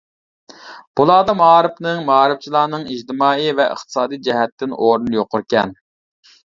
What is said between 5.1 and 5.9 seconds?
يۇقىرىكەن.